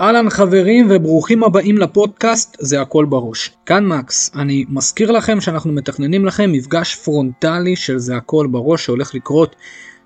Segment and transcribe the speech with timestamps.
[0.00, 3.50] אהלן חברים וברוכים הבאים לפודקאסט זה הכל בראש.
[3.66, 9.14] כאן מקס, אני מזכיר לכם שאנחנו מתכננים לכם מפגש פרונטלי של זה הכל בראש שהולך
[9.14, 9.56] לקרות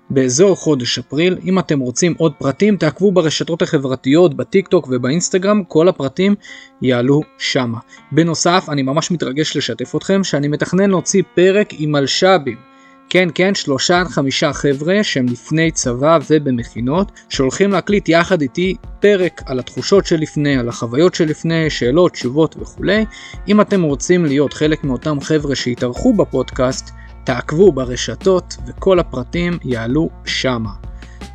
[0.09, 1.37] באזור חודש אפריל.
[1.45, 6.35] אם אתם רוצים עוד פרטים תעקבו ברשתות החברתיות, בטיק טוק ובאינסטגרם, כל הפרטים
[6.81, 7.77] יעלו שמה.
[8.11, 12.74] בנוסף, אני ממש מתרגש לשתף אתכם שאני מתכנן להוציא פרק עם מלש"בים.
[13.09, 19.41] כן כן שלושה עד חמישה חבר'ה שהם לפני צבא ובמכינות שהולכים להקליט יחד איתי פרק
[19.45, 23.05] על התחושות שלפני, על החוויות שלפני, שאלות, תשובות וכולי.
[23.47, 26.91] אם אתם רוצים להיות חלק מאותם חבר'ה שהתארחו בפודקאסט,
[27.23, 30.71] תעקבו ברשתות וכל הפרטים יעלו שמה.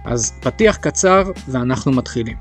[0.05, 2.37] אז פתיח קצר ואנחנו מתחילים.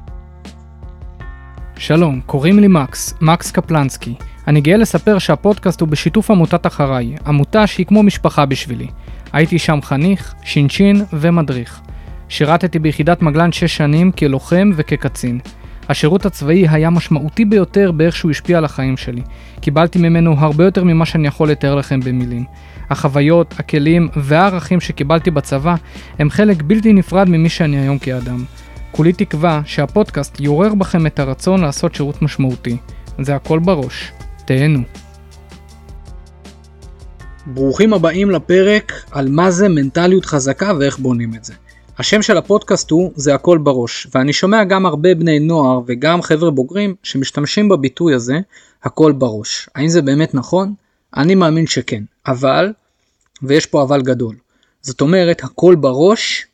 [1.77, 4.15] שלום, קוראים לי מקס, מקס קפלנסקי.
[4.47, 8.87] אני גאה לספר שהפודקאסט הוא בשיתוף עמותת אחריי, עמותה שהיא כמו משפחה בשבילי.
[9.33, 11.81] הייתי שם חניך, שינשין ומדריך.
[12.29, 15.39] שירתתי ביחידת מגלן 6 שנים כלוחם וכקצין.
[15.89, 19.21] השירות הצבאי היה משמעותי ביותר באיך שהוא השפיע על החיים שלי.
[19.61, 22.43] קיבלתי ממנו הרבה יותר ממה שאני יכול לתאר לכם במילים.
[22.89, 25.75] החוויות, הכלים והערכים שקיבלתי בצבא
[26.19, 28.43] הם חלק בלתי נפרד ממי שאני היום כאדם.
[28.91, 32.77] כולי תקווה שהפודקאסט יעורר בכם את הרצון לעשות שירות משמעותי.
[33.19, 34.11] זה הכל בראש.
[34.45, 34.79] תהנו.
[37.53, 41.53] ברוכים הבאים לפרק על מה זה מנטליות חזקה ואיך בונים את זה.
[41.97, 46.51] השם של הפודקאסט הוא זה הכל בראש ואני שומע גם הרבה בני נוער וגם חבר'ה
[46.51, 48.39] בוגרים שמשתמשים בביטוי הזה
[48.83, 49.69] הכל בראש.
[49.75, 50.73] האם זה באמת נכון?
[51.17, 52.73] אני מאמין שכן, אבל,
[53.43, 54.35] ויש פה אבל גדול,
[54.81, 56.45] זאת אומרת הכל בראש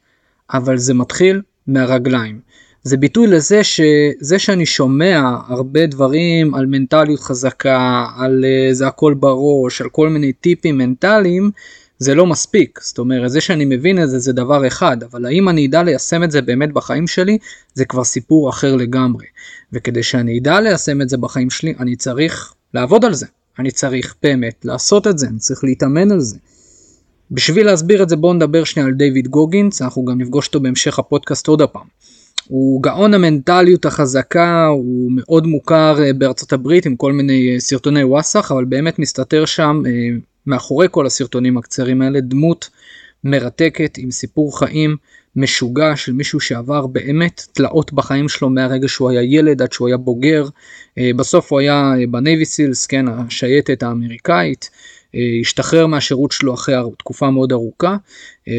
[0.53, 2.39] אבל זה מתחיל מהרגליים.
[2.87, 9.13] זה ביטוי לזה שזה שאני שומע הרבה דברים על מנטליות חזקה, על uh, זה הכל
[9.13, 11.51] בראש, על כל מיני טיפים מנטליים,
[11.97, 12.79] זה לא מספיק.
[12.83, 16.23] זאת אומרת, זה שאני מבין את זה זה דבר אחד, אבל האם אני אדע ליישם
[16.23, 17.37] את זה באמת בחיים שלי,
[17.73, 19.25] זה כבר סיפור אחר לגמרי.
[19.73, 23.25] וכדי שאני אדע ליישם את זה בחיים שלי, אני צריך לעבוד על זה.
[23.59, 26.37] אני צריך באמת לעשות את זה, אני צריך להתאמן על זה.
[27.31, 30.99] בשביל להסביר את זה בואו נדבר שנייה על דיוויד גוגינס, אנחנו גם נפגוש אותו בהמשך
[30.99, 31.95] הפודקאסט עוד הפעם.
[32.47, 38.03] הוא גאון המנטליות החזקה, הוא מאוד מוכר אה, בארצות הברית עם כל מיני אה, סרטוני
[38.03, 39.91] וואסאח, אבל באמת מסתתר שם אה,
[40.47, 42.69] מאחורי כל הסרטונים הקצרים האלה דמות
[43.23, 44.95] מרתקת עם סיפור חיים
[45.35, 49.97] משוגע של מישהו שעבר באמת תלאות בחיים שלו מהרגע שהוא היה ילד עד שהוא היה
[49.97, 50.47] בוגר.
[51.15, 54.69] בסוף הוא היה בנייבי סילס, כן, השייטת האמריקאית.
[55.41, 57.95] השתחרר מהשירות שלו אחרי תקופה מאוד ארוכה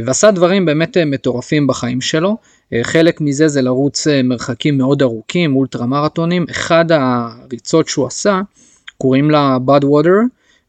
[0.05, 2.37] ועשה דברים באמת מטורפים בחיים שלו.
[2.73, 6.47] אה, חלק מזה זה לרוץ אה, מרחקים מאוד ארוכים, אולטרה מרתונים.
[6.51, 8.41] אחד הריצות שהוא עשה,
[8.99, 10.19] קוראים לה בד ווטר,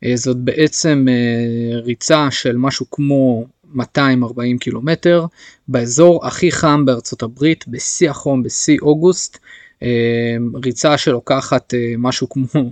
[0.04, 1.06] אה, זאת בעצם
[1.84, 5.26] ריצה של משהו כמו 240 קילומטר,
[5.68, 9.38] באזור הכי חם בארצות הברית, בשיא החום, בשיא אוגוסט.
[10.64, 12.72] ריצה שלוקחת משהו כמו,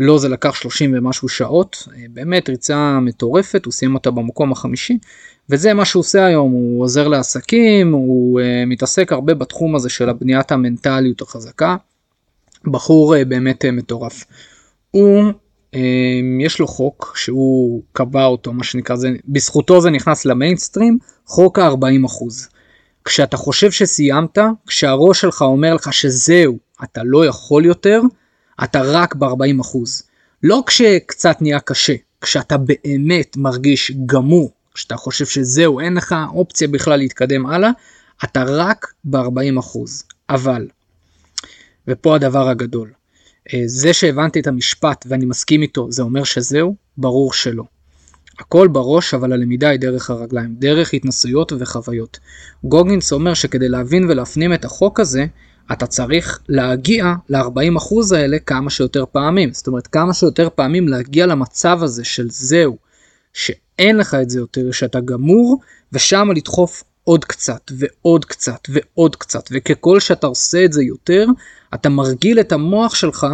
[0.00, 4.98] לא זה לקח 30 ומשהו שעות, באמת ריצה מטורפת, הוא סיים אותה במקום החמישי.
[5.50, 10.08] וזה מה שהוא עושה היום, הוא עוזר לעסקים, הוא uh, מתעסק הרבה בתחום הזה של
[10.08, 11.76] הבניית המנטליות החזקה.
[12.64, 14.24] בחור uh, באמת uh, מטורף.
[14.90, 15.32] הוא,
[15.74, 15.78] uh,
[16.40, 22.48] יש לו חוק שהוא קבע אותו, מה שנקרא, זה, בזכותו זה נכנס למיינסטרים, חוק ה-40%.
[23.04, 28.00] כשאתה חושב שסיימת, כשהראש שלך אומר לך שזהו, אתה לא יכול יותר,
[28.64, 29.78] אתה רק ב-40%.
[30.42, 36.98] לא כשקצת נהיה קשה, כשאתה באמת מרגיש גמור, כשאתה חושב שזהו, אין לך אופציה בכלל
[36.98, 37.70] להתקדם הלאה,
[38.24, 39.78] אתה רק ב-40%.
[40.30, 40.68] אבל,
[41.88, 42.92] ופה הדבר הגדול,
[43.54, 46.74] אה, זה שהבנתי את המשפט ואני מסכים איתו, זה אומר שזהו?
[46.96, 47.64] ברור שלא.
[48.38, 52.18] הכל בראש, אבל הלמידה היא דרך הרגליים, דרך התנסויות וחוויות.
[52.64, 55.26] גוגינס אומר שכדי להבין ולהפנים את החוק הזה,
[55.72, 59.52] אתה צריך להגיע ל-40% האלה כמה שיותר פעמים.
[59.52, 62.76] זאת אומרת, כמה שיותר פעמים להגיע למצב הזה של זהו,
[63.32, 65.60] שאין לך את זה יותר, שאתה גמור,
[65.92, 71.26] ושם לדחוף עוד קצת ועוד קצת ועוד קצת, וככל שאתה עושה את זה יותר,
[71.74, 73.26] אתה מרגיל את המוח שלך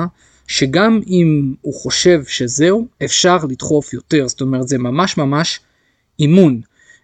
[0.47, 5.61] שגם אם הוא חושב שזהו, אפשר לדחוף יותר, זאת אומרת זה ממש ממש
[6.21, 6.61] אימון.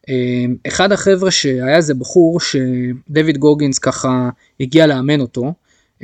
[0.09, 4.31] אה, אחד החבר'ה שהיה איזה בחור שדויד גוגינס ככה
[4.61, 5.53] הגיע לאמן אותו,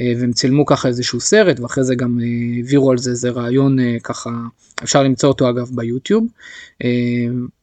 [0.00, 3.79] אה, והם צילמו ככה איזשהו סרט ואחרי זה גם אה, העבירו על זה איזה רעיון
[3.79, 4.31] אה, ככה
[4.82, 6.26] אפשר למצוא אותו אגב ביוטיוב.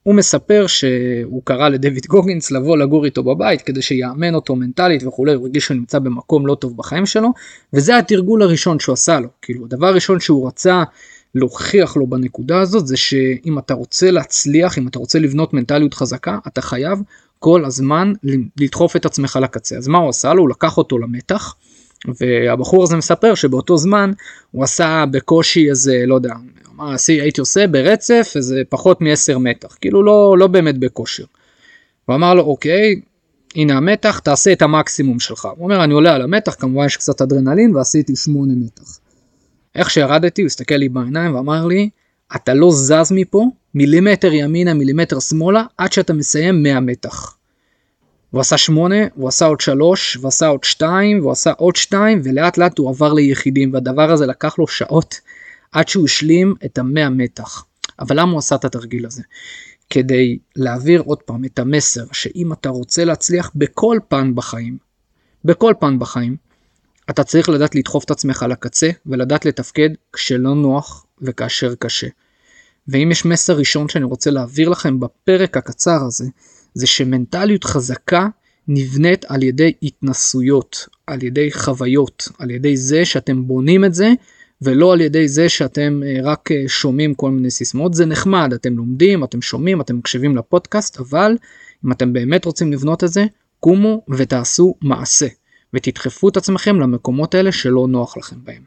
[0.03, 5.33] הוא מספר שהוא קרא לדויד גוגינס לבוא לגור איתו בבית כדי שיאמן אותו מנטלית וכולי
[5.33, 7.29] הוא הרגיש שהוא נמצא במקום לא טוב בחיים שלו
[7.73, 10.83] וזה התרגול הראשון שהוא עשה לו כאילו הדבר הראשון שהוא רצה
[11.35, 16.37] להוכיח לו בנקודה הזאת זה שאם אתה רוצה להצליח אם אתה רוצה לבנות מנטליות חזקה
[16.47, 16.99] אתה חייב
[17.39, 18.13] כל הזמן
[18.57, 21.55] לדחוף את עצמך לקצה אז מה הוא עשה לו הוא לקח אותו למתח.
[22.19, 24.11] והבחור הזה מספר שבאותו זמן
[24.51, 26.33] הוא עשה בקושי איזה לא יודע
[26.73, 31.23] מה הייתי עושה ברצף איזה פחות מ-10 מתח כאילו לא לא באמת בכושר.
[32.05, 33.01] הוא אמר לו אוקיי
[33.55, 35.45] הנה המתח תעשה את המקסימום שלך.
[35.45, 38.99] הוא אומר אני עולה על המתח כמובן יש קצת אדרנלין ועשיתי 8 מתח.
[39.77, 41.89] איך שירדתי הוא הסתכל לי בעיניים ואמר לי
[42.35, 47.37] אתה לא זז מפה מילימטר ימינה מילימטר שמאלה עד שאתה מסיים 100 מתח.
[48.31, 52.21] הוא עשה 8, הוא עשה עוד 3, הוא עשה עוד 2, והוא עשה עוד 2,
[52.23, 55.19] ולאט לאט הוא עבר ליחידים, והדבר הזה לקח לו שעות
[55.71, 57.65] עד שהוא השלים את המאה מתח.
[57.99, 59.21] אבל למה הוא עשה את התרגיל הזה?
[59.89, 64.77] כדי להעביר עוד פעם את המסר שאם אתה רוצה להצליח בכל פן בחיים,
[65.45, 66.35] בכל פן בחיים,
[67.09, 72.07] אתה צריך לדעת לדחוף את עצמך לקצה ולדעת לתפקד כשלא נוח וכאשר קשה.
[72.87, 76.25] ואם יש מסר ראשון שאני רוצה להעביר לכם בפרק הקצר הזה,
[76.73, 78.27] זה שמנטליות חזקה
[78.67, 84.13] נבנית על ידי התנסויות, על ידי חוויות, על ידי זה שאתם בונים את זה
[84.61, 87.93] ולא על ידי זה שאתם אה, רק אה, שומעים כל מיני סיסמאות.
[87.93, 91.37] זה נחמד, אתם לומדים, אתם שומעים, אתם מקשיבים לפודקאסט, אבל
[91.85, 93.25] אם אתם באמת רוצים לבנות את זה,
[93.59, 95.27] קומו ותעשו מעשה
[95.73, 98.63] ותדחפו את עצמכם למקומות האלה שלא נוח לכם בהם.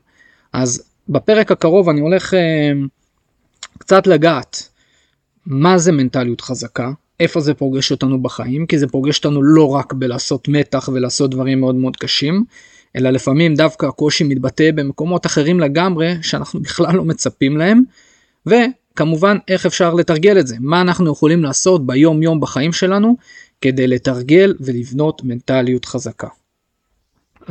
[0.52, 2.73] אז בפרק הקרוב אני הולך אה,
[3.79, 4.69] קצת לגעת
[5.47, 9.93] מה זה מנטליות חזקה, איפה זה פוגש אותנו בחיים, כי זה פוגש אותנו לא רק
[9.93, 12.44] בלעשות מתח ולעשות דברים מאוד מאוד קשים,
[12.97, 17.82] אלא לפעמים דווקא הקושי מתבטא במקומות אחרים לגמרי שאנחנו בכלל לא מצפים להם,
[18.46, 23.17] וכמובן איך אפשר לתרגל את זה, מה אנחנו יכולים לעשות ביום יום בחיים שלנו
[23.61, 26.29] כדי לתרגל ולבנות מנטליות חזקה.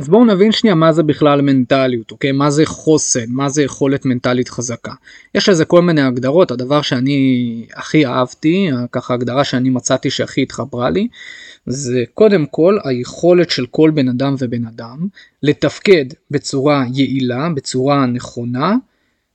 [0.00, 2.32] אז בואו נבין שנייה מה זה בכלל מנטליות, אוקיי?
[2.32, 4.92] מה זה חוסן, מה זה יכולת מנטלית חזקה.
[5.34, 10.90] יש לזה כל מיני הגדרות, הדבר שאני הכי אהבתי, ככה הגדרה שאני מצאתי שהכי התחברה
[10.90, 11.08] לי,
[11.66, 15.08] זה קודם כל היכולת של כל בן אדם ובן אדם
[15.42, 18.76] לתפקד בצורה יעילה, בצורה נכונה,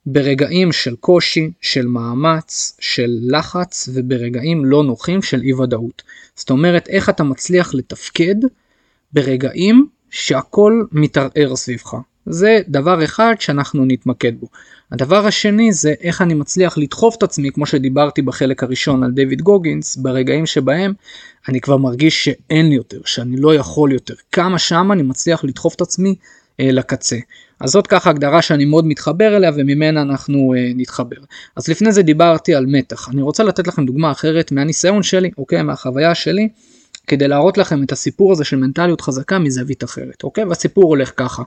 [0.06, 6.04] ברגעים של קושי, של מאמץ, של לחץ וברגעים לא נוחים של אי ודאות.
[6.36, 8.36] זאת אומרת איך אתה מצליח לתפקד
[9.14, 11.96] ברגעים שהכל מתערער סביבך.
[12.26, 14.48] זה דבר אחד שאנחנו נתמקד בו.
[14.92, 19.42] הדבר השני זה איך אני מצליח לדחוף את עצמי, כמו שדיברתי בחלק הראשון על דיוויד
[19.42, 20.94] גוגינס, ברגעים שבהם
[21.50, 24.14] אני כבר מרגיש שאין לי יותר, שאני לא יכול יותר.
[24.32, 26.16] כמה שם אני מצליח לדחוף את עצמי
[26.60, 27.18] אה, לקצה.
[27.60, 31.22] אז זאת ככה הגדרה שאני מאוד מתחבר אליה וממנה אנחנו אה, נתחבר.
[31.56, 33.10] אז לפני זה דיברתי על מתח.
[33.10, 36.50] אני רוצה לתת לכם דוגמה אחרת מהניסיון שלי, אוקיי, מהחוויה שלי.
[37.07, 40.44] כדי להראות לכם את הסיפור הזה של מנטליות חזקה מזווית אחרת, אוקיי?
[40.44, 41.44] והסיפור הולך ככה.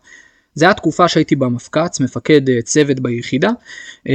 [0.55, 3.51] זה היה תקופה שהייתי במפק"ץ, מפקד אה, צוות ביחידה,
[4.09, 4.15] אה,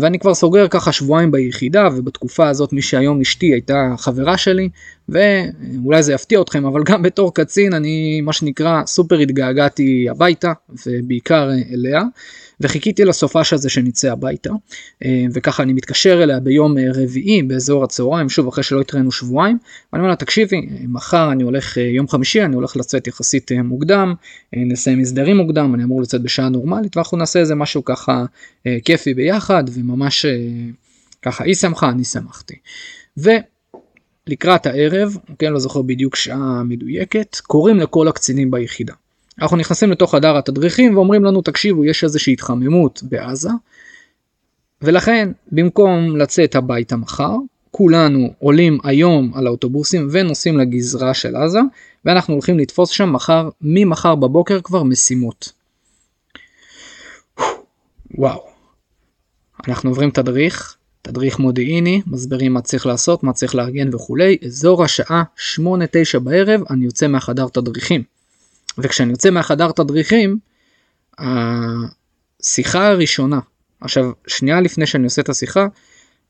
[0.00, 4.68] ואני כבר סוגר ככה שבועיים ביחידה, ובתקופה הזאת מי שהיום אשתי הייתה חברה שלי,
[5.08, 10.52] ואולי זה יפתיע אתכם, אבל גם בתור קצין אני מה שנקרא סופר התגעגעתי הביתה,
[10.86, 12.02] ובעיקר אה, אליה.
[12.60, 14.50] וחיכיתי לסופש הזה שנצא הביתה
[15.04, 19.58] אה, וככה אני מתקשר אליה ביום אה, רביעי באזור הצהריים שוב אחרי שלא התראינו שבועיים
[19.92, 24.14] ואני אומר לה תקשיבי אה, מחר אני הולך יום חמישי אני הולך לצאת יחסית מוקדם
[24.56, 28.24] נסיים הסדרים מוקדם אני אמור לצאת בשעה נורמלית ואנחנו נעשה איזה משהו ככה
[28.84, 30.26] כיפי ביחד וממש
[31.24, 32.54] ככה היא שמחה אני שמחתי.
[33.16, 38.94] ולקראת הערב, כן, לא זוכר בדיוק שעה מדויקת, קוראים לכל הקצינים ביחידה.
[39.42, 43.50] אנחנו נכנסים לתוך חדר התדריכים ואומרים לנו תקשיבו יש איזושהי התחממות בעזה
[44.82, 47.36] ולכן במקום לצאת הביתה מחר
[47.70, 51.60] כולנו עולים היום על האוטובוסים ונוסעים לגזרה של עזה
[52.04, 55.52] ואנחנו הולכים לתפוס שם מחר ממחר בבוקר כבר משימות.
[58.14, 58.44] וואו.
[59.68, 65.22] אנחנו עוברים תדריך, תדריך מודיעיני, מסבירים מה צריך לעשות, מה צריך לארגן וכולי, אזור השעה
[65.60, 68.13] 8-9 בערב אני יוצא מהחדר תדריכים.
[68.78, 70.38] וכשאני יוצא מהחדר תדריכים,
[71.18, 73.40] השיחה הראשונה,
[73.80, 75.66] עכשיו שנייה לפני שאני עושה את השיחה,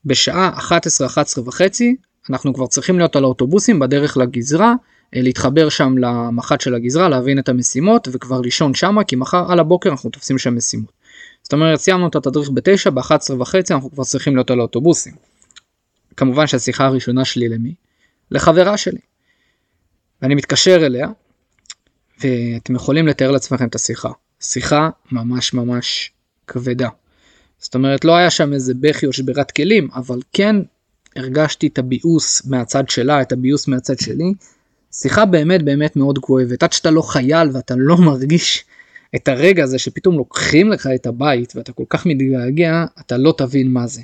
[0.05, 1.95] בשעה 11, 11 וחצי,
[2.29, 4.73] אנחנו כבר צריכים להיות על האוטובוסים בדרך לגזרה,
[5.15, 9.59] אה, להתחבר שם למח"ט של הגזרה, להבין את המשימות וכבר לישון שמה, כי מחר על
[9.59, 10.91] הבוקר אנחנו תופסים שם משימות.
[11.43, 15.13] זאת אומרת, סיימנו את התדריך ב-9, ב-11 וחצי אנחנו כבר צריכים להיות על האוטובוסים.
[16.17, 17.73] כמובן שהשיחה הראשונה שלי למי?
[18.31, 18.99] לחברה שלי.
[20.21, 21.07] ואני מתקשר אליה,
[22.23, 24.09] ואתם יכולים לתאר לעצמכם את השיחה.
[24.41, 26.11] שיחה ממש ממש
[26.47, 26.89] כבדה.
[27.59, 30.55] זאת אומרת לא היה שם איזה בכי או שבירת כלים אבל כן
[31.15, 34.33] הרגשתי את הביאוס מהצד שלה את הביאוס מהצד שלי.
[34.91, 38.65] שיחה באמת באמת מאוד כואבת עד שאתה לא חייל ואתה לא מרגיש
[39.15, 43.73] את הרגע הזה שפתאום לוקחים לך את הבית ואתה כל כך מתגעגע אתה לא תבין
[43.73, 44.01] מה זה.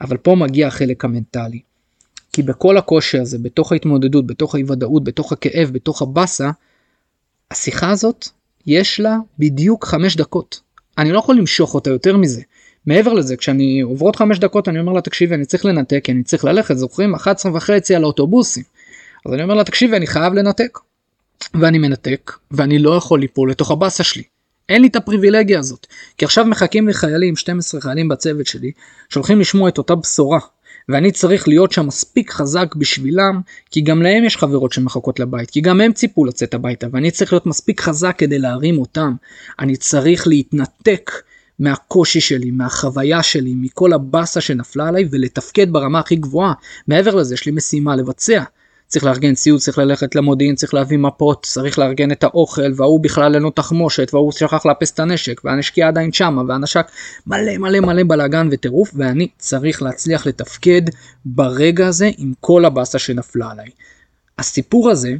[0.00, 1.60] אבל פה מגיע החלק המנטלי.
[2.32, 6.50] כי בכל הקושי הזה בתוך ההתמודדות בתוך האי ודאות בתוך הכאב בתוך הבאסה
[7.52, 8.28] השיחה הזאת
[8.66, 10.60] יש לה בדיוק חמש דקות.
[10.98, 12.42] אני לא יכול למשוך אותה יותר מזה.
[12.86, 16.44] מעבר לזה כשאני עוברות חמש דקות אני אומר לה תקשיבי אני צריך לנתק אני צריך
[16.44, 18.64] ללכת זוכרים 11 וחצי על האוטובוסים.
[19.26, 20.78] אז אני אומר לה תקשיבי אני חייב לנתק.
[21.54, 24.22] ואני מנתק ואני לא יכול ליפול לתוך הבאסה שלי.
[24.68, 25.86] אין לי את הפריבילגיה הזאת
[26.18, 28.72] כי עכשיו מחכים לי חיילים 12 חיילים בצוות שלי
[29.08, 30.40] שהולכים לשמוע את אותה בשורה
[30.88, 35.60] ואני צריך להיות שם מספיק חזק בשבילם כי גם להם יש חברות שמחכות לבית כי
[35.60, 39.14] גם הם ציפו לצאת הביתה ואני צריך להיות מספיק חזק כדי להרים אותם.
[39.58, 41.10] אני צריך להתנתק
[41.58, 46.52] מהקושי שלי מהחוויה שלי מכל הבאסה שנפלה עליי ולתפקד ברמה הכי גבוהה.
[46.88, 48.42] מעבר לזה יש לי משימה לבצע
[48.92, 53.34] צריך לארגן ציוד, צריך ללכת למודיעין, צריך להביא מפות, צריך לארגן את האוכל, וההוא בכלל
[53.34, 56.86] אין לו תחמושת, וההוא שכח לאפס את הנשק, והנשקייה עדיין שמה, והנשק
[57.26, 60.82] מלא מלא מלא בלאגן וטירוף, ואני צריך להצליח לתפקד
[61.24, 63.68] ברגע הזה עם כל הבאסה שנפלה עליי.
[64.38, 65.12] הסיפור הזה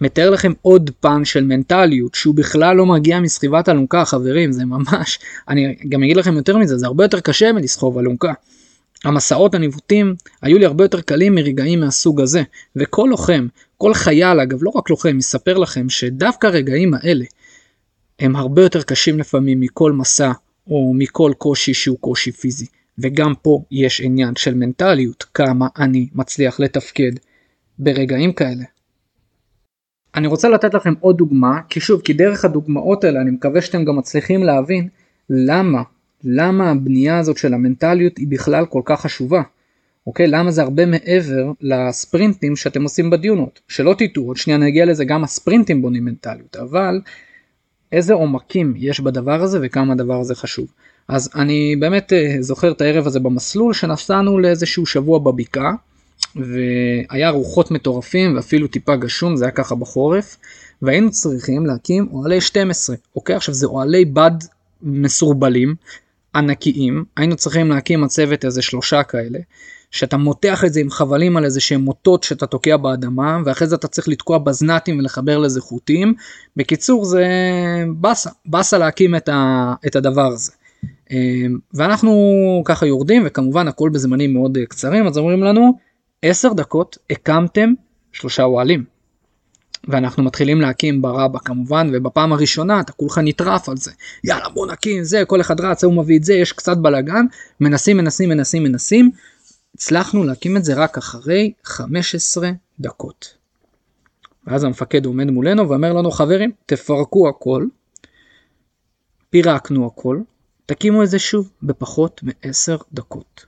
[0.00, 5.18] מתאר לכם עוד פן של מנטליות שהוא בכלל לא מגיע מסחיבת אלונקה חברים זה ממש
[5.48, 8.32] אני גם אגיד לכם יותר מזה זה הרבה יותר קשה מלסחוב אלונקה.
[9.04, 12.42] המסעות הניווטים היו לי הרבה יותר קלים מרגעים מהסוג הזה,
[12.76, 13.46] וכל לוחם,
[13.78, 17.24] כל חייל אגב, לא רק לוחם, יספר לכם שדווקא הרגעים האלה
[18.18, 20.32] הם הרבה יותר קשים לפעמים מכל מסע
[20.66, 22.66] או מכל קושי שהוא קושי פיזי.
[22.98, 27.12] וגם פה יש עניין של מנטליות, כמה אני מצליח לתפקד
[27.78, 28.64] ברגעים כאלה.
[30.14, 33.84] אני רוצה לתת לכם עוד דוגמה, כי שוב, כי דרך הדוגמאות האלה אני מקווה שאתם
[33.84, 34.88] גם מצליחים להבין
[35.30, 35.82] למה
[36.24, 39.42] למה הבנייה הזאת של המנטליות היא בכלל כל כך חשובה.
[40.06, 40.26] אוקיי?
[40.26, 43.60] למה זה הרבה מעבר לספרינטים שאתם עושים בדיונות.
[43.68, 47.00] שלא תטעו, עוד שנייה נגיע לזה, גם הספרינטים בונים מנטליות, אבל
[47.92, 50.66] איזה עומקים יש בדבר הזה וכמה הדבר הזה חשוב.
[51.08, 55.72] אז אני באמת אה, זוכר את הערב הזה במסלול שנסענו לאיזשהו שבוע בבקעה
[56.36, 60.36] והיה רוחות מטורפים ואפילו טיפה גשום זה היה ככה בחורף
[60.82, 64.30] והיינו צריכים להקים אוהלי 12 אוקיי עכשיו זה אוהלי בד
[64.82, 65.74] מסורבלים
[66.34, 69.38] ענקיים, היינו צריכים להקים הצוות איזה שלושה כאלה,
[69.90, 73.74] שאתה מותח את זה עם חבלים על איזה שהם מוטות שאתה תוקע באדמה, ואחרי זה
[73.74, 76.14] אתה צריך לתקוע בזנתים ולחבר לזה חוטים.
[76.56, 77.26] בקיצור זה
[77.96, 80.52] באסה, באסה להקים את, ה, את הדבר הזה.
[81.10, 85.78] אמ, ואנחנו ככה יורדים וכמובן הכל בזמנים מאוד קצרים אז אומרים לנו
[86.22, 87.72] 10 דקות הקמתם
[88.12, 88.84] שלושה אוהלים.
[89.88, 93.90] ואנחנו מתחילים להקים ברבה כמובן ובפעם הראשונה אתה כולך נטרף על זה.
[94.24, 97.26] יאללה בוא נקים זה כל אחד רץ הוא מביא את זה יש קצת בלאגן.
[97.60, 99.10] מנסים מנסים מנסים מנסים.
[99.74, 103.34] הצלחנו להקים את זה רק אחרי 15 דקות.
[104.46, 107.66] ואז המפקד עומד מולנו ואומר לנו חברים תפרקו הכל.
[109.30, 110.20] פירקנו הכל.
[110.66, 113.46] תקימו את זה שוב בפחות מ-10 דקות.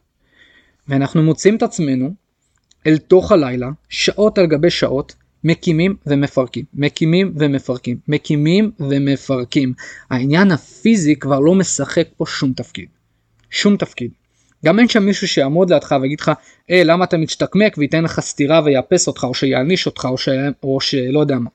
[0.89, 2.15] ואנחנו מוצאים את עצמנו
[2.87, 9.73] אל תוך הלילה שעות על גבי שעות מקימים ומפרקים, מקימים ומפרקים, מקימים ומפרקים.
[10.11, 12.89] העניין הפיזי כבר לא משחק פה שום תפקיד.
[13.51, 14.11] שום תפקיד.
[14.65, 16.31] גם אין שם מישהו שיעמוד לידך ויגיד לך,
[16.71, 20.29] אה, למה אתה משתקמק וייתן לך סטירה ויאפס אותך או שיעניש אותך או, ש...
[20.63, 21.51] או שלא יודע מה.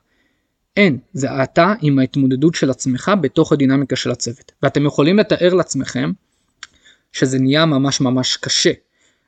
[0.76, 4.52] אין, זה אתה עם ההתמודדות של עצמך בתוך הדינמיקה של הצוות.
[4.62, 6.12] ואתם יכולים לתאר לעצמכם
[7.12, 8.72] שזה נהיה ממש ממש קשה.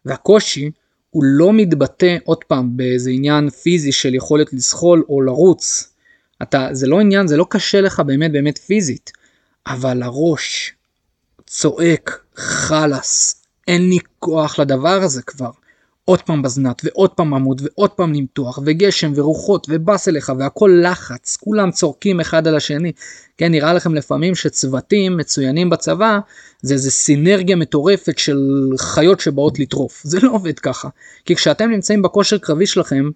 [0.04, 0.70] והקושי
[1.10, 5.92] הוא לא מתבטא עוד פעם באיזה עניין פיזי של יכולת לזחול או לרוץ.
[6.42, 9.10] אתה, זה לא עניין, זה לא קשה לך באמת באמת פיזית,
[9.66, 10.74] אבל הראש
[11.46, 15.50] צועק חלאס, אין לי כוח לדבר הזה כבר.
[16.10, 21.36] עוד פעם בזנת ועוד פעם עמוד ועוד פעם למתוח וגשם ורוחות ובאס אליך והכל לחץ.
[21.36, 22.92] כולם צורקים אחד על השני.
[23.38, 26.18] כן נראה לכם לפעמים שצוותים מצוינים בצבא
[26.62, 28.38] זה איזה סינרגיה מטורפת של
[28.78, 30.00] חיות שבאות לטרוף.
[30.04, 30.88] זה לא עובד ככה.
[31.24, 33.10] כי כשאתם נמצאים בכושר קרבי שלכם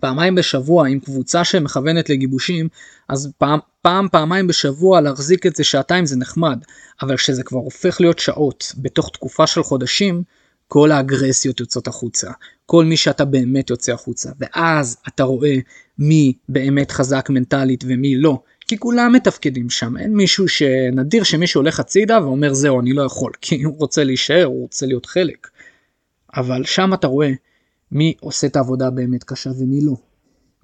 [0.00, 2.68] פעמיים בשבוע עם קבוצה שמכוונת לגיבושים
[3.08, 6.58] אז פעם פעם פעמיים בשבוע להחזיק את זה שעתיים זה נחמד.
[7.02, 10.22] אבל כשזה כבר הופך להיות שעות בתוך תקופה של חודשים
[10.72, 12.30] כל האגרסיות יוצאות החוצה,
[12.66, 15.56] כל מי שאתה באמת יוצא החוצה, ואז אתה רואה
[15.98, 18.38] מי באמת חזק מנטלית ומי לא,
[18.68, 23.32] כי כולם מתפקדים שם, אין מישהו שנדיר שמישהו הולך הצידה ואומר זהו אני לא יכול,
[23.40, 25.48] כי הוא רוצה להישאר, הוא רוצה להיות חלק.
[26.36, 27.32] אבל שם אתה רואה
[27.90, 29.96] מי עושה את העבודה באמת קשה ומי לא.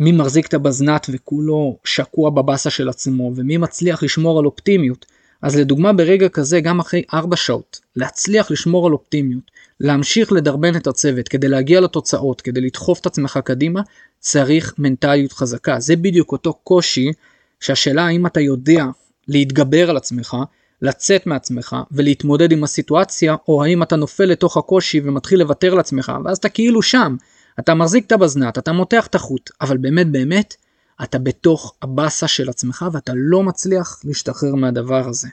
[0.00, 5.06] מי מחזיק את הבזנת וכולו שקוע בבאסה של עצמו, ומי מצליח לשמור על אופטימיות.
[5.42, 10.86] אז לדוגמה ברגע כזה גם אחרי 4 שעות להצליח לשמור על אופטימיות להמשיך לדרבן את
[10.86, 11.28] הצוות.
[11.28, 13.80] כדי להגיע לתוצאות כדי לדחוף את עצמך קדימה
[14.18, 15.80] צריך מנטליות חזקה.
[15.80, 17.12] זה בדיוק אותו קושי
[17.60, 18.84] שהשאלה האם אתה יודע
[19.28, 20.36] להתגבר על עצמך
[20.82, 26.38] לצאת מעצמך ולהתמודד עם הסיטואציה או האם אתה נופל לתוך הקושי ומתחיל לוותר לעצמך ואז
[26.38, 27.16] אתה כאילו שם.
[27.58, 30.54] אתה מחזיק את הבזנת אתה מותח את החוט אבל באמת באמת
[31.02, 35.28] אתה בתוך הבאסה של עצמך ואתה לא מצליח להשתחרר מהדבר הזה.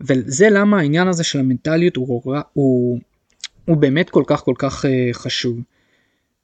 [0.00, 2.98] וזה למה העניין הזה של המנטליות הוא, הוא,
[3.68, 5.60] הוא באמת כל כך כל כך uh, חשוב.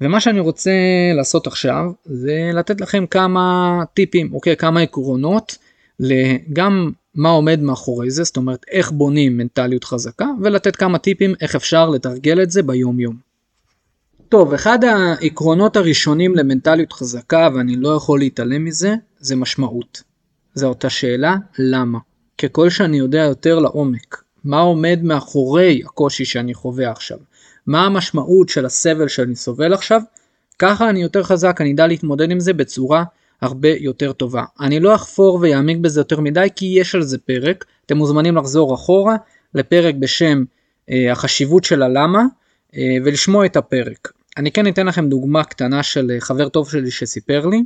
[0.00, 0.70] ומה שאני רוצה
[1.16, 5.58] לעשות עכשיו זה לתת לכם כמה טיפים, אוקיי, כמה עקרונות
[6.52, 11.54] גם מה עומד מאחורי זה, זאת אומרת איך בונים מנטליות חזקה, ולתת כמה טיפים איך
[11.54, 13.16] אפשר לתרגל את זה ביום יום.
[14.28, 20.02] טוב, אחד העקרונות הראשונים למנטליות חזקה, ואני לא יכול להתעלם מזה, זה משמעות.
[20.54, 21.98] זו אותה שאלה, למה?
[22.38, 27.18] ככל שאני יודע יותר לעומק, מה עומד מאחורי הקושי שאני חווה עכשיו,
[27.66, 30.00] מה המשמעות של הסבל שאני סובל עכשיו,
[30.58, 33.04] ככה אני יותר חזק, אני אדע להתמודד עם זה בצורה
[33.40, 34.44] הרבה יותר טובה.
[34.60, 38.74] אני לא אחפור ויעמיק בזה יותר מדי כי יש על זה פרק, אתם מוזמנים לחזור
[38.74, 39.16] אחורה
[39.54, 40.44] לפרק בשם
[40.90, 42.22] אה, החשיבות של הלמה
[42.76, 44.12] אה, ולשמוע את הפרק.
[44.36, 47.62] אני כן אתן לכם דוגמה קטנה של אה, חבר טוב שלי שסיפר לי,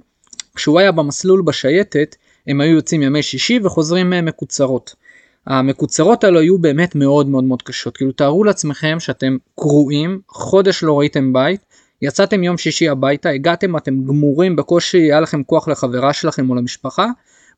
[0.55, 2.17] כשהוא היה במסלול בשייטת
[2.47, 4.95] הם היו יוצאים ימי שישי וחוזרים אה, מקוצרות.
[5.49, 10.99] המקוצרות האלו היו באמת מאוד מאוד מאוד קשות, כאילו תארו לעצמכם שאתם קרועים, חודש לא
[10.99, 11.61] ראיתם בית,
[12.03, 17.07] יצאתם יום שישי הביתה, הגעתם, אתם גמורים, בקושי היה לכם כוח לחברה שלכם או למשפחה,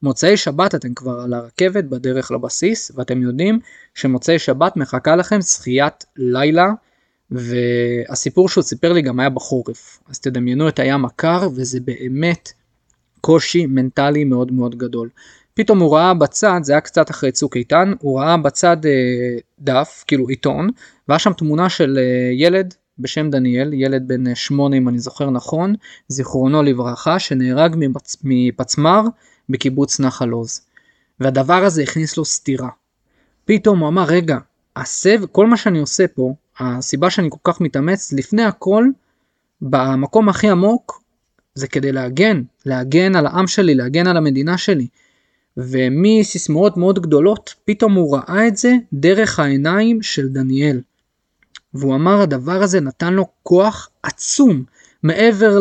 [0.02, 3.58] מוצאי שבת אתם כבר על הרכבת בדרך לבסיס, ואתם יודעים
[3.94, 6.68] שמוצאי שבת מחכה לכם שחיית לילה,
[7.30, 10.00] והסיפור שהוא סיפר לי גם היה בחורף.
[10.08, 12.48] אז תדמיינו את הים הקר, וזה באמת
[13.20, 15.08] קושי מנטלי מאוד מאוד גדול.
[15.54, 18.90] פתאום הוא ראה בצד, זה היה קצת אחרי צוק איתן, הוא ראה בצד אה,
[19.58, 20.68] דף, כאילו עיתון,
[21.08, 25.74] והיה שם תמונה של אה, ילד בשם דניאל, ילד בן שמונה אם אני זוכר נכון,
[26.08, 28.16] זיכרונו לברכה, שנהרג מפצ...
[28.24, 29.02] מפצמ"ר
[29.48, 30.60] בקיבוץ נחל עוז.
[31.20, 32.68] והדבר הזה הכניס לו סתירה.
[33.44, 34.38] פתאום הוא אמר, רגע,
[34.76, 38.84] הסב, כל מה שאני עושה פה, הסיבה שאני כל כך מתאמץ, לפני הכל,
[39.62, 41.02] במקום הכי עמוק,
[41.54, 44.86] זה כדי להגן, להגן על העם שלי, להגן על המדינה שלי.
[45.68, 50.80] ומסיסמאות מאוד גדולות, פתאום הוא ראה את זה דרך העיניים של דניאל.
[51.74, 54.64] והוא אמר הדבר הזה נתן לו כוח עצום
[55.02, 55.58] מעבר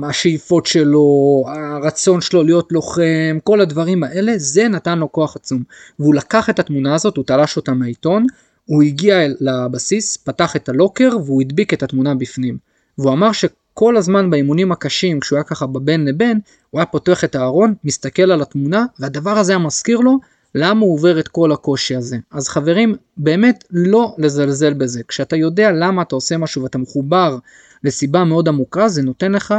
[0.00, 5.62] לשאיפות אה, שלו, הרצון שלו להיות לוחם, כל הדברים האלה, זה נתן לו כוח עצום.
[5.98, 8.26] והוא לקח את התמונה הזאת, הוא תלש אותה מהעיתון,
[8.64, 12.58] הוא הגיע לבסיס, פתח את הלוקר והוא הדביק את התמונה בפנים.
[12.98, 13.32] והוא אמר
[13.80, 16.40] שכל הזמן באימונים הקשים, כשהוא היה ככה בבין לבין,
[16.70, 20.18] הוא היה פותח את הארון, מסתכל על התמונה, והדבר הזה היה מזכיר לו
[20.54, 22.16] למה הוא עובר את כל הקושי הזה.
[22.30, 25.02] אז חברים, באמת לא לזלזל בזה.
[25.08, 27.38] כשאתה יודע למה אתה עושה משהו ואתה מחובר
[27.84, 29.54] לסיבה מאוד עמוקה, זה נותן לך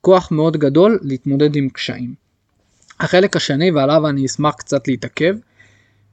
[0.00, 2.14] כוח מאוד גדול להתמודד עם קשיים.
[3.00, 5.34] החלק השני, ועליו אני אשמח קצת להתעכב,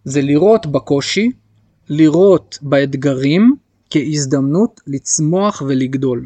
[0.04, 1.32] זה לראות בקושי,
[1.89, 3.56] לראות באתגרים
[3.89, 6.26] כהזדמנות לצמוח ולגדול.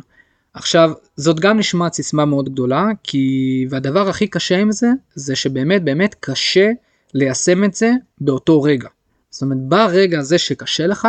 [0.54, 5.84] עכשיו, זאת גם נשמעת סיסמה מאוד גדולה, כי, והדבר הכי קשה עם זה, זה שבאמת
[5.84, 6.72] באמת קשה
[7.14, 8.90] ליישם את זה באותו רגע.
[9.30, 11.08] זאת אומרת, ברגע הזה שקשה לך,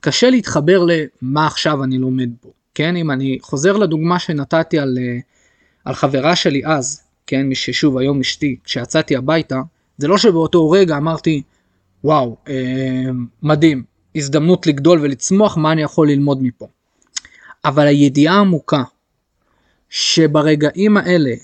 [0.00, 2.52] קשה להתחבר למה עכשיו אני לומד בו.
[2.74, 5.18] כן, אם אני חוזר לדוגמה שנתתי על, אה,
[5.84, 9.60] על חברה שלי אז, כן, מי ששוב היום אשתי, כשיצאתי הביתה,
[9.98, 11.42] זה לא שבאותו רגע אמרתי,
[12.04, 13.10] וואו, אה,
[13.42, 13.82] מדהים,
[14.14, 16.66] הזדמנות לגדול ולצמוח, מה אני יכול ללמוד מפה.
[17.64, 18.82] אבל הידיעה העמוקה
[19.88, 21.34] שברגעים האלה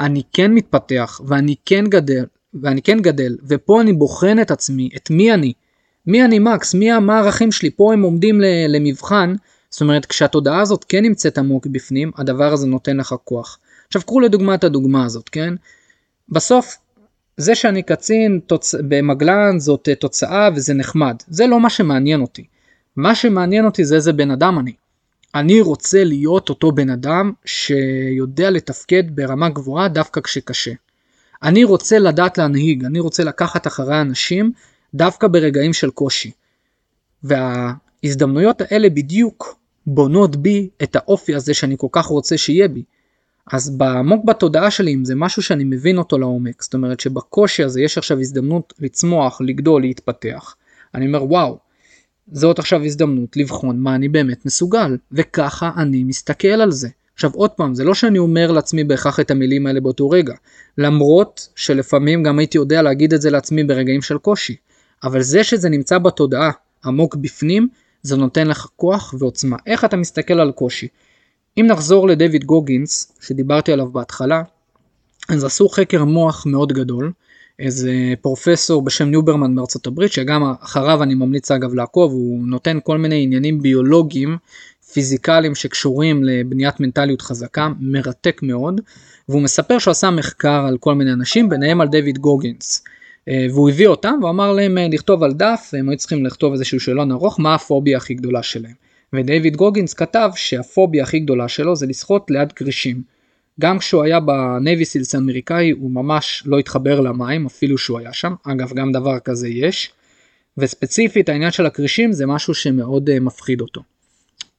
[0.00, 5.10] אני כן מתפתח ואני כן גדל ואני כן גדל, ופה אני בוחן את עצמי, את
[5.10, 5.52] מי אני,
[6.06, 9.34] מי אני מקס, מי, מה הערכים שלי, פה הם עומדים למבחן,
[9.70, 13.58] זאת אומרת כשהתודעה הזאת כן נמצאת עמוק בפנים, הדבר הזה נותן לך כוח.
[13.86, 15.54] עכשיו קחו לדוגמה את הדוגמה הזאת, כן?
[16.28, 16.76] בסוף,
[17.36, 18.74] זה שאני קצין תוצ...
[18.74, 22.46] במגלן זאת אה, תוצאה וזה נחמד, זה לא מה שמעניין אותי.
[22.96, 24.72] מה שמעניין אותי זה איזה בן אדם אני.
[25.34, 30.72] אני רוצה להיות אותו בן אדם שיודע לתפקד ברמה גבוהה דווקא כשקשה.
[31.42, 34.52] אני רוצה לדעת להנהיג, אני רוצה לקחת אחרי אנשים
[34.94, 36.30] דווקא ברגעים של קושי.
[37.22, 42.82] וההזדמנויות האלה בדיוק בונות בי את האופי הזה שאני כל כך רוצה שיהיה בי.
[43.52, 47.80] אז בעמוק בתודעה שלי, אם זה משהו שאני מבין אותו לעומק, זאת אומרת שבקושי הזה
[47.80, 50.56] יש עכשיו הזדמנות לצמוח, לגדול, להתפתח,
[50.94, 51.58] אני אומר וואו,
[52.32, 56.88] זאת עכשיו הזדמנות לבחון מה אני באמת מסוגל, וככה אני מסתכל על זה.
[57.14, 60.34] עכשיו עוד פעם, זה לא שאני אומר לעצמי בהכרח את המילים האלה באותו רגע,
[60.78, 64.56] למרות שלפעמים גם הייתי יודע להגיד את זה לעצמי ברגעים של קושי,
[65.04, 66.50] אבל זה שזה נמצא בתודעה
[66.84, 67.68] עמוק בפנים,
[68.02, 69.56] זה נותן לך כוח ועוצמה.
[69.66, 70.88] איך אתה מסתכל על קושי?
[71.60, 74.42] אם נחזור לדויד גוגינס, שדיברתי עליו בהתחלה,
[75.28, 77.12] אז עשו מחקר מוח מאוד גדול,
[77.58, 82.98] איזה פרופסור בשם יוברמן מארצות הברית, שגם אחריו אני ממליץ אגב לעקוב, הוא נותן כל
[82.98, 84.36] מיני עניינים ביולוגיים
[84.92, 88.80] פיזיקליים שקשורים לבניית מנטליות חזקה, מרתק מאוד,
[89.28, 92.84] והוא מספר שהוא עשה מחקר על כל מיני אנשים, ביניהם על דיוויד גוגינס.
[93.28, 96.80] אה, והוא הביא אותם ואמר להם אה, לכתוב על דף, הם היו צריכים לכתוב איזשהו
[96.80, 98.72] שאלון ארוך, מה הפוביה הכי גדולה שלהם.
[99.12, 103.17] ודייוויד גוגינס כתב שהפוביה הכי גדולה שלו זה לשחות ליד כרישים.
[103.60, 108.34] גם כשהוא היה בנייבי סילס האמריקאי הוא ממש לא התחבר למים אפילו שהוא היה שם,
[108.44, 109.92] אגב גם דבר כזה יש.
[110.58, 113.82] וספציפית העניין של הכרישים זה משהו שמאוד uh, מפחיד אותו.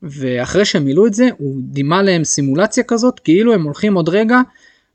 [0.04, 4.42] ואחרי שהם מילאו את זה הוא דימה להם סימולציה כזאת כאילו הם הולכים עוד רגע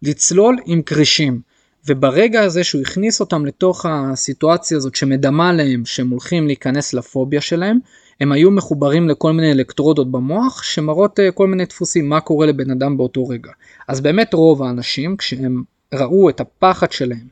[0.03, 1.41] לצלול עם כרישים.
[1.87, 7.79] וברגע הזה שהוא הכניס אותם לתוך הסיטואציה הזאת שמדמה להם שהם הולכים להיכנס לפוביה שלהם,
[8.21, 12.71] הם היו מחוברים לכל מיני אלקטרודות במוח שמראות uh, כל מיני דפוסים מה קורה לבן
[12.71, 13.51] אדם באותו רגע.
[13.89, 15.63] אז באמת רוב האנשים כשהם
[15.95, 17.29] ראו את הפחד שלהם,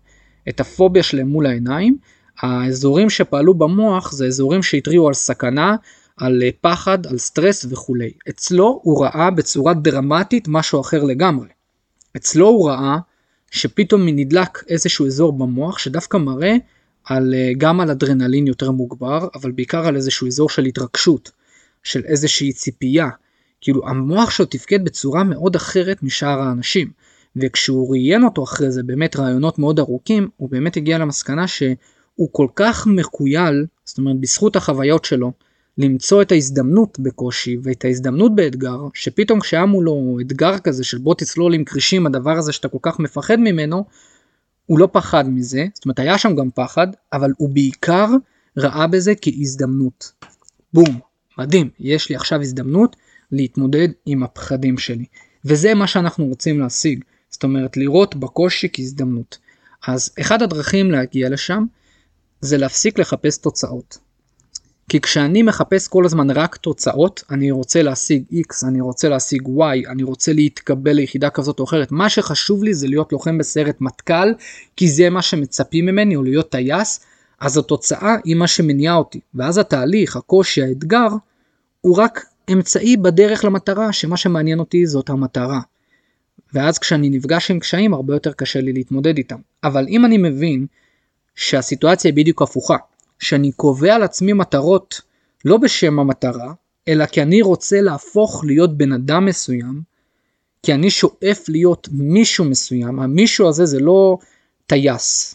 [0.48, 1.96] את הפוביה שלהם מול העיניים,
[2.40, 5.76] האזורים שפעלו במוח זה אזורים שהתריעו על סכנה,
[6.16, 8.10] על uh, פחד, על סטרס וכולי.
[8.28, 11.48] אצלו הוא ראה בצורה דרמטית משהו אחר לגמרי.
[12.16, 12.96] אצלו הוא ראה
[13.50, 16.56] שפתאום נדלק איזשהו אזור במוח שדווקא מראה
[17.04, 21.30] על, אה, גם על אדרנלין יותר מוגבר, אבל בעיקר על איזשהו אזור של התרגשות,
[21.82, 23.08] של איזושהי ציפייה.
[23.60, 26.90] כאילו המוח שלו תפקד בצורה מאוד אחרת משאר האנשים.
[27.36, 32.46] וכשהוא ראיין אותו אחרי זה באמת רעיונות מאוד ארוכים, הוא באמת הגיע למסקנה שהוא כל
[32.54, 35.32] כך מקוייל, זאת אומרת בזכות החוויות שלו,
[35.78, 41.54] למצוא את ההזדמנות בקושי ואת ההזדמנות באתגר, שפתאום כשהיה מולו אתגר כזה של בוא תצלול
[41.54, 43.84] עם כרישים, הדבר הזה שאתה כל כך מפחד ממנו,
[44.72, 48.06] הוא לא פחד מזה, זאת אומרת היה שם גם פחד, אבל הוא בעיקר
[48.56, 50.12] ראה בזה כהזדמנות.
[50.72, 51.00] בום,
[51.38, 52.96] מדהים, יש לי עכשיו הזדמנות
[53.32, 55.04] להתמודד עם הפחדים שלי.
[55.44, 59.38] וזה מה שאנחנו רוצים להשיג, זאת אומרת לראות בקושי כהזדמנות.
[59.86, 61.64] אז אחד הדרכים להגיע לשם
[62.40, 63.98] זה להפסיק לחפש תוצאות.
[64.92, 69.90] כי כשאני מחפש כל הזמן רק תוצאות, אני רוצה להשיג x, אני רוצה להשיג y,
[69.90, 74.32] אני רוצה להתקבל ליחידה כזאת או אחרת, מה שחשוב לי זה להיות לוחם בסיירת מטכ"ל,
[74.76, 77.00] כי זה מה שמצפים ממני, או להיות טייס,
[77.40, 79.20] אז התוצאה היא מה שמניע אותי.
[79.34, 81.08] ואז התהליך, הקושי, האתגר,
[81.80, 85.60] הוא רק אמצעי בדרך למטרה, שמה שמעניין אותי זאת המטרה.
[86.54, 89.38] ואז כשאני נפגש עם קשיים, הרבה יותר קשה לי להתמודד איתם.
[89.64, 90.66] אבל אם אני מבין
[91.34, 92.76] שהסיטואציה היא בדיוק הפוכה,
[93.22, 95.00] שאני קובע לעצמי מטרות
[95.44, 96.52] לא בשם המטרה,
[96.88, 99.80] אלא כי אני רוצה להפוך להיות בן אדם מסוים,
[100.62, 104.18] כי אני שואף להיות מישהו מסוים, המישהו הזה זה לא
[104.66, 105.34] טייס.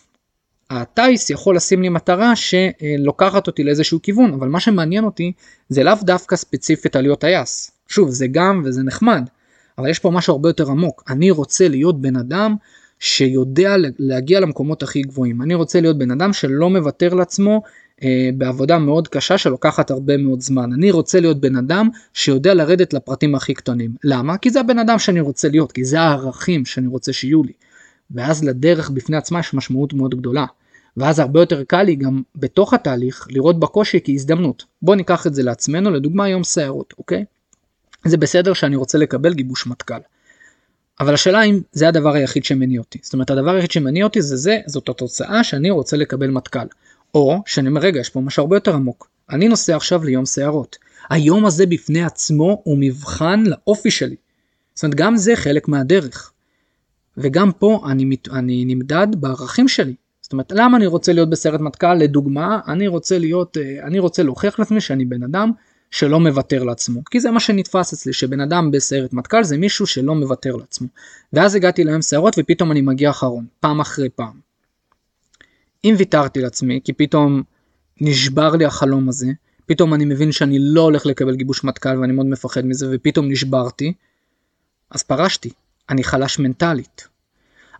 [0.70, 5.32] הטייס יכול לשים לי מטרה שלוקחת אותי לאיזשהו כיוון, אבל מה שמעניין אותי
[5.70, 7.72] זה לאו דווקא ספציפית על להיות טייס.
[7.88, 9.30] שוב, זה גם וזה נחמד,
[9.78, 11.04] אבל יש פה משהו הרבה יותר עמוק.
[11.10, 12.56] אני רוצה להיות בן אדם
[13.00, 15.42] שיודע להגיע למקומות הכי גבוהים.
[15.42, 17.62] אני רוצה להיות בן אדם שלא מוותר לעצמו
[18.04, 20.74] אה, בעבודה מאוד קשה שלוקחת הרבה מאוד זמן.
[20.74, 23.92] אני רוצה להיות בן אדם שיודע לרדת לפרטים הכי קטנים.
[24.04, 24.38] למה?
[24.38, 27.54] כי זה הבן אדם שאני רוצה להיות, כי זה הערכים שאני רוצה שיהיו לי.
[28.12, 30.46] ואז לדרך בפני עצמה יש משמעות מאוד גדולה.
[30.98, 34.66] ואז הרבה יותר קל לי גם בתוך התהליך לראות בקושי כהזדמנות.
[34.82, 37.26] בוא ניקח את זה לעצמנו, לדוגמה היום סיירות, אוקיי?
[38.06, 40.00] זה בסדר שאני רוצה לקבל גיבוש מטכ"ל.
[41.00, 43.00] אבל השאלה אם זה הדבר היחיד שמניע אותי.
[43.02, 46.68] זאת אומרת הדבר היחיד שמניע אותי זה זה, זאת התוצאה שאני רוצה לקבל מטכ"ל.
[47.14, 49.10] או שאני אומר רגע יש פה משהו הרבה יותר עמוק.
[49.30, 50.78] אני נוסע עכשיו ליום סערות.
[51.10, 54.16] היום הזה בפני עצמו הוא מבחן לאופי שלי.
[54.74, 56.32] זאת אומרת גם זה חלק מהדרך.
[57.18, 59.96] וגם פה אני, מת, אני נמדד בערכים שלי.
[60.22, 64.24] זאת אומרת למה אני רוצה להיות בסרט מטכ"ל לדוגמה אני רוצה להיות אה, אני רוצה
[64.24, 65.52] להוכיח לעצמי שאני בן אדם
[65.92, 67.02] שלא מוותר לעצמו.
[67.12, 70.88] כי זה מה שנתפס אצלי, שבן אדם בסיירת מטכ"ל זה מישהו שלא מוותר לעצמו.
[71.34, 74.40] ואז הגעתי ליום סיירות ופתאום אני מגיע אחרון, פעם אחרי פעם.
[75.86, 77.44] אם ויתרתי לעצמי, כי פתאום
[78.02, 79.28] נשבר לי החלום הזה,
[79.66, 83.94] פתאום אני מבין שאני לא הולך לקבל גיבוש מטכ"ל ואני מאוד מפחד מזה, ופתאום נשברתי,
[84.92, 85.50] אז פרשתי.
[85.90, 87.08] אני חלש מנטלית.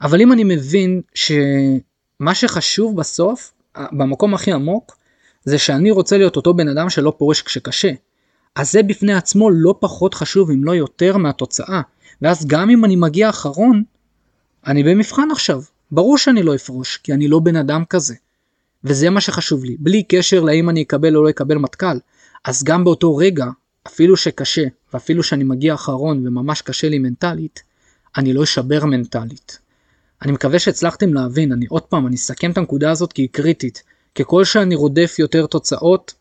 [0.02, 3.54] אבל אם אני מבין שמה שחשוב בסוף,
[3.92, 4.97] במקום הכי עמוק,
[5.48, 7.92] זה שאני רוצה להיות אותו בן אדם שלא פורש כשקשה.
[8.56, 11.82] אז זה בפני עצמו לא פחות חשוב אם לא יותר מהתוצאה.
[12.22, 13.84] ואז גם אם אני מגיע אחרון,
[14.68, 15.62] אני במבחן עכשיו.
[15.92, 18.16] ברור שאני לא אפרוש, כי אני לא בן אדם כזה.
[18.84, 21.98] וזה מה שחשוב לי, בלי קשר לאם אני אקבל או לא אקבל מטכ"ל.
[22.46, 23.46] אז גם באותו רגע,
[23.88, 27.64] אפילו שקשה, ואפילו שאני מגיע אחרון וממש קשה לי מנטלית,
[28.18, 29.60] אני לא אשבר מנטלית.
[30.22, 33.84] אני מקווה שהצלחתם להבין, אני עוד פעם, אני אסכם את הנקודה הזאת כי היא קריטית.
[34.20, 36.14] ככל שאני רודף יותר תוצאות,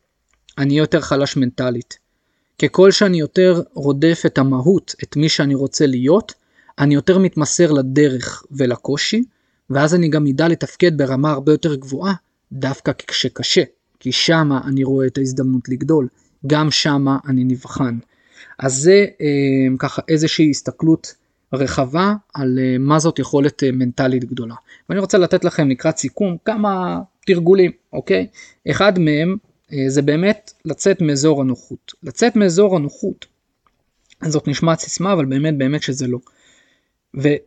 [0.59, 1.99] אני יותר חלש מנטלית.
[2.63, 6.33] ככל שאני יותר רודף את המהות, את מי שאני רוצה להיות,
[6.79, 9.23] אני יותר מתמסר לדרך ולקושי,
[9.71, 12.15] ואז אני גם אדע לתפקד ברמה הרבה יותר גבוהה,
[12.53, 13.63] דווקא כשקשה,
[14.01, 16.09] כי שמה אני רואה את ההזדמנות לגדול,
[16.47, 17.99] גם שמה אני נבחן.
[18.59, 21.15] אז זה אה, ככה איזושהי הסתכלות
[21.53, 24.55] רחבה על אה, מה זאת יכולת אה, מנטלית גדולה.
[24.89, 28.27] ואני רוצה לתת לכם לקראת סיכום כמה תרגולים, אוקיי?
[28.71, 29.37] אחד מהם
[29.73, 31.93] אה, זה באמת לצאת מאזור הנוחות.
[32.03, 33.27] לצאת מאזור הנוחות,
[34.25, 36.19] זאת נשמעת סיסמה, אבל באמת באמת שזה לא.
[37.15, 37.43] וצר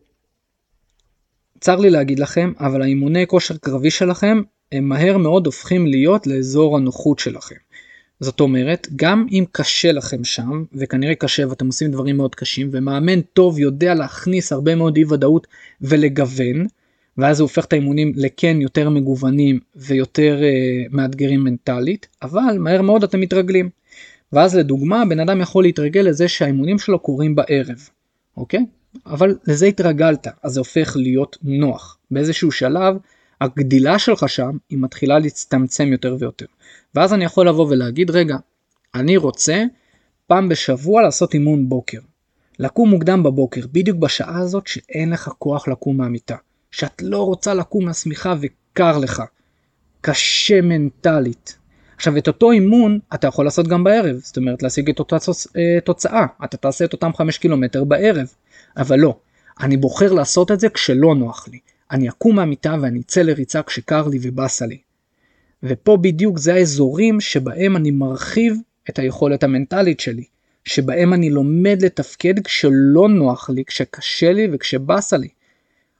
[1.75, 7.19] לי להגיד לכם, אבל האימוני כושר קרבי שלכם, הם מהר מאוד הופכים להיות לאזור הנוחות
[7.19, 7.55] שלכם.
[8.19, 13.21] זאת אומרת, גם אם קשה לכם שם, וכנראה קשה ואתם עושים דברים מאוד קשים, ומאמן
[13.21, 15.47] טוב יודע להכניס הרבה מאוד אי ודאות
[15.81, 16.67] ולגוון,
[17.19, 23.03] ואז זה הופך את האימונים לכן יותר מגוונים ויותר uh, מאתגרים מנטלית, אבל מהר מאוד
[23.03, 23.69] אתם מתרגלים.
[24.34, 27.89] ואז לדוגמה, בן אדם יכול להתרגל לזה שהאימונים שלו קורים בערב,
[28.38, 28.65] אוקיי?
[29.05, 31.97] אבל לזה התרגלת, אז זה הופך להיות נוח.
[32.12, 32.95] באיזשהו שלב,
[33.41, 36.45] הגדילה שלך שם, היא מתחילה להצטמצם יותר ויותר.
[36.95, 38.38] ואז אני יכול לבוא ולהגיד, רגע,
[38.95, 39.63] אני רוצה
[40.27, 41.99] פעם בשבוע לעשות אימון בוקר.
[42.60, 46.36] לקום מוקדם בבוקר, בדיוק בשעה הזאת שאין לך כוח לקום מהמיטה.
[46.71, 49.23] שאת לא רוצה לקום מהשמיכה וקר לך.
[50.01, 51.58] קשה מנטלית.
[51.95, 55.15] עכשיו את אותו אימון אתה יכול לעשות גם בערב, זאת אומרת להשיג את אותה
[55.58, 58.34] אה, תוצאה, אתה תעשה את אותם 5 קילומטר בערב,
[58.77, 59.17] אבל לא,
[59.60, 61.60] אני בוחר לעשות את זה כשלא נוח לי,
[61.91, 64.77] אני אקום מהמיטה ואני אצא לריצה כשקר לי ובאסה לי.
[65.63, 68.58] ופה בדיוק זה האזורים שבהם אני מרחיב
[68.89, 70.23] את היכולת המנטלית שלי,
[70.65, 75.27] שבהם אני לומד לתפקד כשלא נוח לי, כשקשה לי וכשבאסה לי.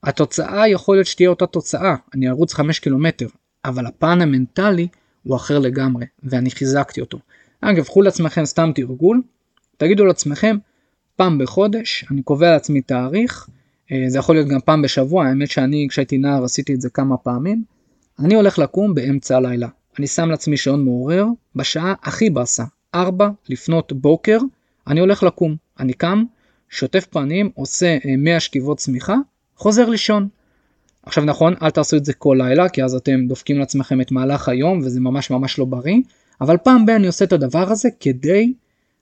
[0.04, 3.28] התוצאה יכול להיות שתהיה אותה תוצאה, אני ארוץ 5 קילומטר,
[3.66, 4.88] אבל הפן המנטלי
[5.24, 7.20] הוא אחר לגמרי, ואני חיזקתי אותו.
[7.62, 9.22] אגב, קחו לעצמכם סתם תרגול,
[9.78, 10.58] תגידו לעצמכם,
[11.16, 13.48] פעם בחודש, אני קובע לעצמי תאריך,
[13.92, 17.18] אה, זה יכול להיות גם פעם בשבוע, האמת שאני כשהייתי נער עשיתי את זה כמה
[17.18, 17.64] פעמים,
[18.20, 19.68] אני הולך לקום באמצע הלילה.
[20.00, 22.64] אני שם לעצמי שעון מעורר בשעה הכי באסה,
[22.96, 24.40] 4 לפנות בוקר,
[24.88, 25.56] אני הולך לקום.
[25.80, 26.24] אני קם,
[26.70, 29.16] שוטף פנים, עושה 100 אה, שכיבות צמיחה,
[29.60, 30.28] חוזר לישון.
[31.04, 34.50] עכשיו נכון, אל תעשו את זה כל לילה, כי אז אתם דופקים לעצמכם את מהלך
[34.50, 35.98] היום, וזה ממש ממש לא בריא,
[36.42, 38.54] אבל פעם ב- אני עושה את הדבר הזה כדי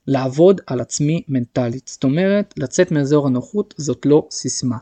[0.06, 1.88] לעבוד על עצמי מנטלית.
[1.88, 4.76] זאת אומרת, לצאת מאזור הנוחות זאת לא סיסמה.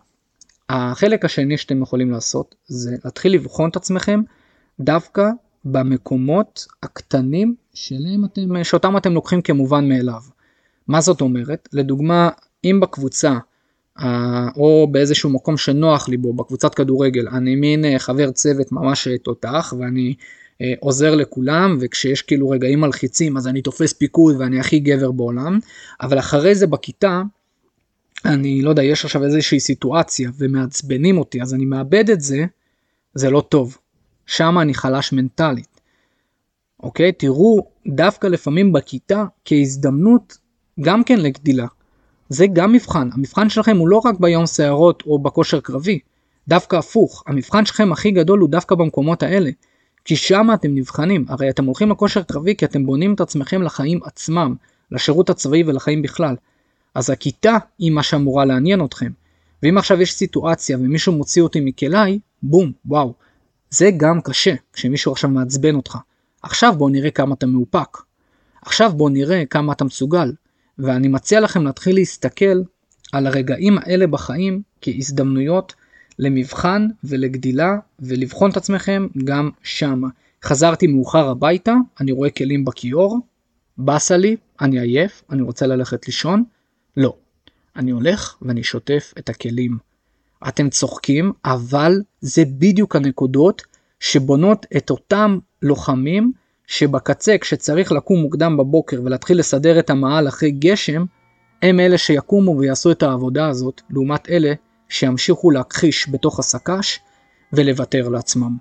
[0.68, 4.20] החלק השני שאתם יכולים לעשות זה להתחיל לבחון את עצמכם
[4.80, 5.22] דווקא
[5.64, 10.20] במקומות הקטנים שלהם אתם, שאותם אתם לוקחים כמובן מאליו.
[10.88, 11.68] מה זאת אומרת?
[11.72, 12.30] לדוגמה,
[12.64, 13.38] אם בקבוצה
[14.56, 19.18] או באיזשהו מקום שנוח לי בו, בקבוצת כדורגל, אני מין אה, חבר צוות ממש אה,
[19.18, 20.14] תותח ואני
[20.61, 25.59] אה, עוזר לכולם וכשיש כאילו רגעים מלחיצים אז אני תופס פיקוד ואני הכי גבר בעולם,
[26.00, 27.22] אבל אחרי זה בכיתה
[28.24, 32.44] אני לא יודע, יש עכשיו איזושהי סיטואציה ומעצבנים אותי, אז אני מאבד את זה,
[33.14, 33.78] זה לא טוב.
[34.26, 35.80] שם אני חלש מנטלית.
[36.82, 37.12] אוקיי?
[37.12, 40.38] תראו, דווקא לפעמים בכיתה כהזדמנות
[40.80, 41.66] גם כן לגדילה.
[42.28, 43.08] זה גם מבחן.
[43.12, 45.98] המבחן שלכם הוא לא רק ביום סערות או בכושר קרבי,
[46.48, 47.22] דווקא הפוך.
[47.26, 49.50] המבחן שלכם הכי גדול הוא דווקא במקומות האלה.
[50.06, 51.24] כי שם אתם נבחנים.
[51.28, 54.54] הרי אתם הולכים לכושר קרבי כי אתם בונים את עצמכם לחיים עצמם,
[54.90, 56.36] לשירות הצבאי ולחיים בכלל.
[56.94, 59.10] אז הכיתה היא מה שאמורה לעניין אתכם.
[59.62, 63.14] ואם עכשיו יש סיטואציה ומישהו מוציא אותי מכליי, בום, וואו.
[63.70, 65.98] זה גם קשה, כשמישהו עכשיו מעצבן אותך.
[66.42, 67.98] עכשיו בואו נראה כמה אתה מאופק.
[68.62, 70.32] עכשיו בואו נראה כמה אתה מסוגל.
[70.78, 72.62] ואני מציע לכם להתחיל להסתכל
[73.12, 75.74] על הרגעים האלה בחיים כהזדמנויות
[76.18, 80.02] למבחן ולגדילה ולבחון את עצמכם גם שם.
[80.44, 83.18] חזרתי מאוחר הביתה, אני רואה כלים בכיור,
[83.78, 86.44] באסה לי, אני עייף, אני רוצה ללכת לישון,
[86.96, 87.16] לא.
[87.76, 89.78] אני הולך ואני שוטף את הכלים.
[90.48, 93.62] אתם צוחקים, אבל זה בדיוק הנקודות
[94.00, 96.32] שבונות את אותם לוחמים
[96.66, 101.05] שבקצה כשצריך לקום מוקדם בבוקר ולהתחיל לסדר את המעל אחרי גשם,
[101.62, 104.52] הם אלה שיקומו ויעשו את העבודה הזאת, לעומת אלה
[104.88, 107.00] שימשיכו להכחיש בתוך הסק"ש
[107.52, 108.57] ולוותר לעצמם.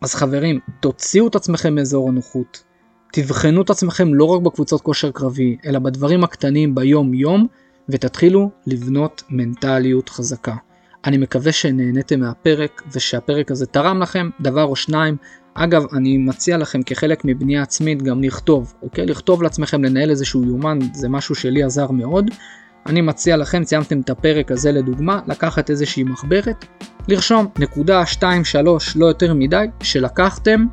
[0.00, 2.62] אז חברים, תוציאו את עצמכם מאזור הנוחות,
[3.12, 7.46] תבחנו את עצמכם לא רק בקבוצות כושר קרבי, אלא בדברים הקטנים ביום יום,
[7.88, 10.54] ותתחילו לבנות מנטליות חזקה.
[11.04, 15.16] אני מקווה שנהניתם מהפרק ושהפרק הזה תרם לכם דבר או שניים.
[15.58, 19.06] אגב, אני מציע לכם כחלק מבנייה עצמית גם לכתוב, אוקיי?
[19.06, 22.30] לכתוב לעצמכם לנהל איזשהו יומן, זה משהו שלי עזר מאוד.
[22.86, 26.64] אני מציע לכם, סיימתם את הפרק הזה לדוגמה, לקחת איזושהי מחברת,
[27.08, 30.66] לרשום נקודה 2, 3, לא יותר מדי, שלקחתם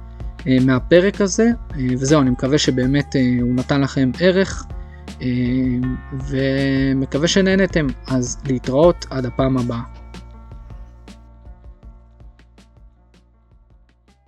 [0.48, 4.66] אה, מהפרק הזה, אה, וזהו, אני מקווה שבאמת אה, הוא נתן לכם ערך.
[6.30, 10.03] ומקווה שנהנתם, אז להתראות עד הפעם הבאה.